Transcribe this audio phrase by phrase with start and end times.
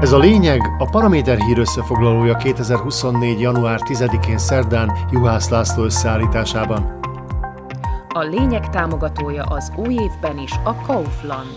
[0.00, 3.40] Ez a lényeg a Paraméter hír összefoglalója 2024.
[3.40, 6.98] január 10-én szerdán Juhász László összeállításában.
[8.08, 11.56] A lényeg támogatója az új évben is a Kaufland.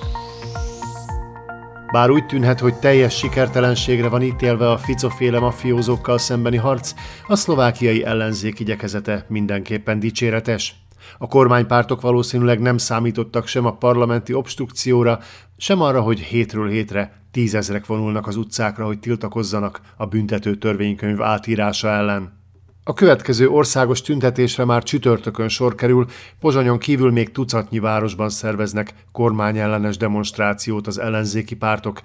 [1.91, 6.93] Bár úgy tűnhet, hogy teljes sikertelenségre van ítélve a ficoféle mafiózókkal szembeni harc,
[7.27, 10.82] a szlovákiai ellenzék igyekezete mindenképpen dicséretes.
[11.17, 15.19] A kormánypártok valószínűleg nem számítottak sem a parlamenti obstrukcióra,
[15.57, 21.87] sem arra, hogy hétről hétre tízezrek vonulnak az utcákra, hogy tiltakozzanak a büntető törvénykönyv átírása
[21.87, 22.42] ellen.
[22.85, 26.05] A következő országos tüntetésre már csütörtökön sor kerül,
[26.39, 32.01] Pozsonyon kívül még tucatnyi városban szerveznek kormányellenes demonstrációt az ellenzéki pártok,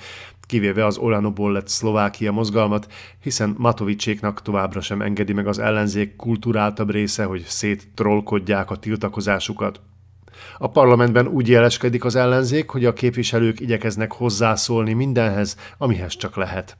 [0.46, 7.24] kivéve az Olanobollet Szlovákia mozgalmat, hiszen Matovicséknak továbbra sem engedi meg az ellenzék kulturáltabb része,
[7.24, 9.80] hogy széttrollkodják a tiltakozásukat.
[10.58, 16.76] A parlamentben úgy jeleskedik az ellenzék, hogy a képviselők igyekeznek hozzászólni mindenhez, amihez csak lehet.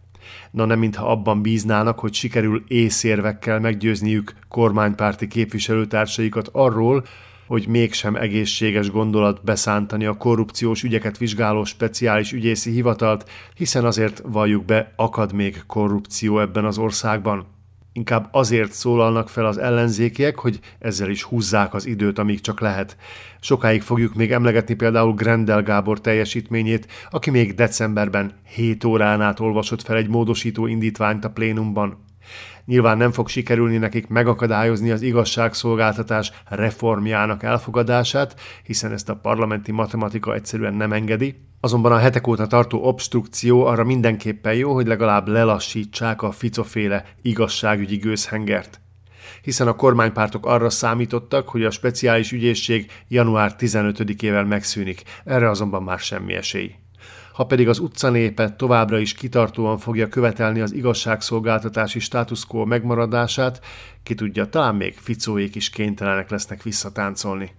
[0.50, 7.04] Na nem mintha abban bíznának, hogy sikerül észérvekkel meggyőzniük kormánypárti képviselőtársaikat arról,
[7.46, 14.64] hogy mégsem egészséges gondolat beszántani a korrupciós ügyeket vizsgáló speciális ügyészi hivatalt, hiszen azért valljuk
[14.64, 17.57] be, akad még korrupció ebben az országban.
[17.92, 22.96] Inkább azért szólalnak fel az ellenzékiek, hogy ezzel is húzzák az időt, amíg csak lehet.
[23.40, 29.82] Sokáig fogjuk még emlegetni például Grendel Gábor teljesítményét, aki még decemberben 7 órán át olvasott
[29.82, 32.04] fel egy módosító indítványt a plénumban.
[32.64, 40.34] Nyilván nem fog sikerülni nekik megakadályozni az igazságszolgáltatás reformjának elfogadását, hiszen ezt a parlamenti matematika
[40.34, 46.22] egyszerűen nem engedi, Azonban a hetek óta tartó obstrukció arra mindenképpen jó, hogy legalább lelassítsák
[46.22, 48.80] a ficoféle igazságügyi gőzhengert.
[49.42, 55.98] Hiszen a kormánypártok arra számítottak, hogy a speciális ügyészség január 15-ével megszűnik, erre azonban már
[55.98, 56.74] semmi esély.
[57.32, 63.60] Ha pedig az utcanépe továbbra is kitartóan fogja követelni az igazságszolgáltatási status quo megmaradását,
[64.02, 67.50] ki tudja, talán még ficóék is kénytelenek lesznek visszatáncolni.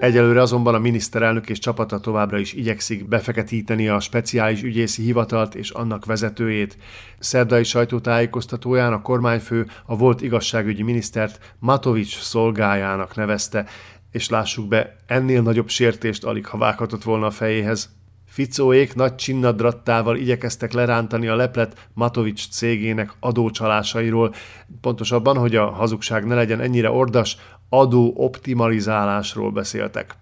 [0.00, 5.70] Egyelőre azonban a miniszterelnök és csapata továbbra is igyekszik befeketíteni a speciális ügyészi hivatalt és
[5.70, 6.76] annak vezetőjét.
[7.18, 13.66] Szerdai sajtótájékoztatóján a kormányfő a volt igazságügyi minisztert Matovics szolgájának nevezte,
[14.10, 17.90] és lássuk be, ennél nagyobb sértést alig ha vághatott volna a fejéhez.
[18.26, 24.34] Ficóék nagy csinnadrattával igyekeztek lerántani a leplet Matovics cégének adócsalásairól,
[24.80, 27.36] pontosabban, hogy a hazugság ne legyen ennyire ordas,
[27.80, 30.16] adó optimalizálásról beszéltek.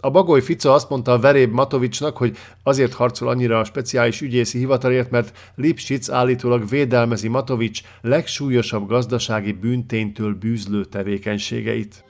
[0.00, 4.58] A Bagoly Fica azt mondta a veréb Matovicsnak, hogy azért harcol annyira a speciális ügyészi
[4.58, 12.04] hivatalért, mert Lipschitz állítólag védelmezi Matovics legsúlyosabb gazdasági bűnténytől bűzlő tevékenységeit.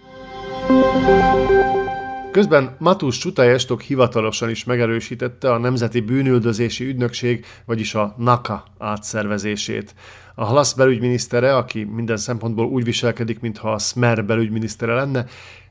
[2.36, 9.94] Közben Matus Csutajestok hivatalosan is megerősítette a Nemzeti Bűnüldözési Ügynökség, vagyis a NAKA átszervezését.
[10.34, 15.26] A Halasz belügyminisztere, aki minden szempontból úgy viselkedik, mintha a Smer belügyminisztere lenne,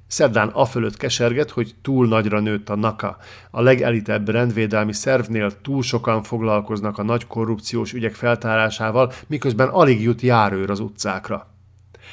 [0.08, 3.18] Szerdán afölött keserget, hogy túl nagyra nőtt a NAKA.
[3.52, 10.22] A legelitebb rendvédelmi szervnél túl sokan foglalkoznak a nagy korrupciós ügyek feltárásával, miközben alig jut
[10.22, 11.48] járőr az utcákra.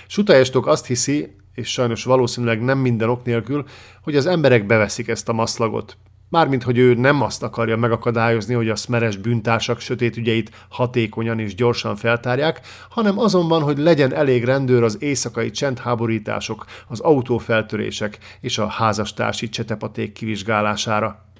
[0.06, 3.64] Sutajestok azt hiszi, és sajnos valószínűleg nem minden ok nélkül,
[4.02, 5.96] hogy az emberek beveszik ezt a maszlagot.
[6.32, 11.54] Mármint, hogy ő nem azt akarja megakadályozni, hogy a szmeres bűntársak sötét ügyeit hatékonyan és
[11.54, 12.60] gyorsan feltárják,
[12.90, 20.12] hanem azonban, hogy legyen elég rendőr az éjszakai csendháborítások, az autófeltörések és a házastársi csetepaték
[20.12, 21.31] kivizsgálására.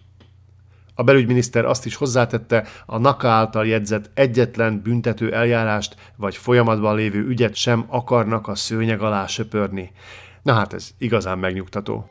[0.95, 7.27] A belügyminiszter azt is hozzátette, a NAKA által jegyzett egyetlen büntető eljárást vagy folyamatban lévő
[7.27, 9.93] ügyet sem akarnak a szőnyeg alá söpörni.
[10.43, 12.11] Na hát ez igazán megnyugtató.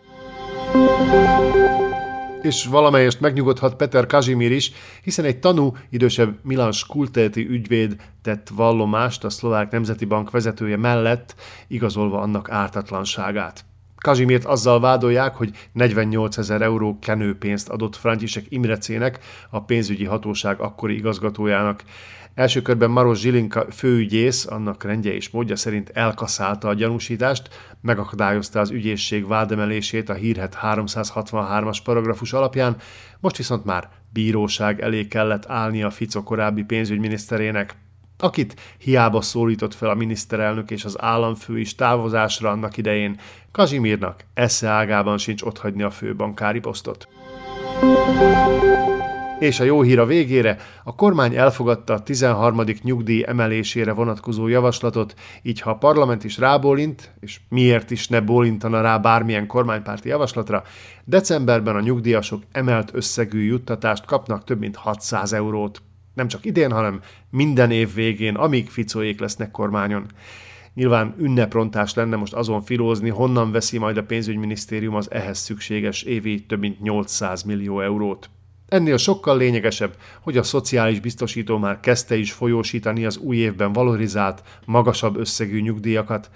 [2.42, 4.72] És valamelyest megnyugodhat Peter Kazimir is,
[5.04, 11.36] hiszen egy tanú, idősebb Milan Skultelti ügyvéd tett vallomást a Szlovák Nemzeti Bank vezetője mellett,
[11.68, 13.66] igazolva annak ártatlanságát.
[14.02, 20.96] Kazsimírt azzal vádolják, hogy 48 ezer euró kenőpénzt adott František Imrecének, a pénzügyi hatóság akkori
[20.96, 21.84] igazgatójának.
[22.34, 27.50] Első körben Maros Zsilinka főügyész, annak rendje és módja szerint elkaszálta a gyanúsítást,
[27.82, 32.76] megakadályozta az ügyészség vádemelését a hírhet 363-as paragrafus alapján,
[33.20, 37.76] most viszont már bíróság elé kellett állni a Fico korábbi pénzügyminiszterének
[38.22, 43.20] akit hiába szólított fel a miniszterelnök és az államfő is távozásra annak idején,
[43.52, 47.08] Kazsimírnak esze ágában sincs otthagyni a főbankári posztot.
[49.40, 52.64] És a jó hír a végére, a kormány elfogadta a 13.
[52.82, 58.82] nyugdíj emelésére vonatkozó javaslatot, így ha a parlament is rábólint, és miért is ne bólintana
[58.82, 60.64] rá bármilyen kormánypárti javaslatra,
[61.04, 65.82] decemberben a nyugdíjasok emelt összegű juttatást kapnak több mint 600 eurót.
[66.14, 70.06] Nem csak idén, hanem minden év végén, amíg Ficóék lesznek kormányon.
[70.74, 76.46] Nyilván ünneprontás lenne most azon filózni, honnan veszi majd a pénzügyminisztérium az ehhez szükséges évi
[76.46, 78.30] több mint 800 millió eurót.
[78.72, 84.44] Ennél sokkal lényegesebb, hogy a szociális biztosító már kezdte is folyósítani az új évben valorizált,
[84.66, 86.30] magasabb összegű nyugdíjakat,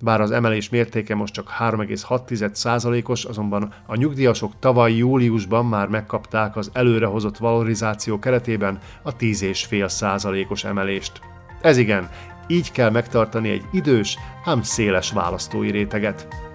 [0.00, 6.70] bár az emelés mértéke most csak 3,6%-os, azonban a nyugdíjasok tavaly júliusban már megkapták az
[6.72, 11.20] előrehozott valorizáció keretében a 10,5%-os emelést.
[11.62, 12.10] Ez igen,
[12.46, 16.51] így kell megtartani egy idős, ám széles választói réteget.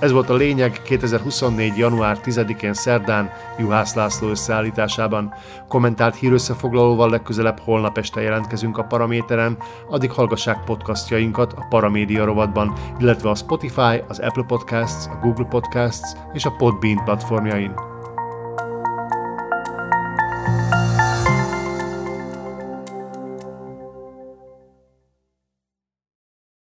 [0.00, 1.76] Ez volt a lényeg 2024.
[1.76, 5.34] január 10-én szerdán Juhász László összeállításában.
[5.68, 9.58] Kommentált hírösszefoglalóval legközelebb holnap este jelentkezünk a Paraméteren,
[9.88, 16.16] addig hallgassák podcastjainkat a Paramédia rovatban, illetve a Spotify, az Apple Podcasts, a Google Podcasts
[16.32, 17.89] és a Podbean platformjain.